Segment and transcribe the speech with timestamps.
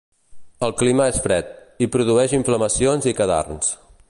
[0.67, 1.53] El clima és fred,
[1.87, 3.75] i produeix inflamacions i cadarns.